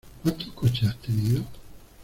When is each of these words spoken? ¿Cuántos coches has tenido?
¿Cuántos 0.23 0.47
coches 0.53 0.89
has 0.89 0.97
tenido? 0.97 1.43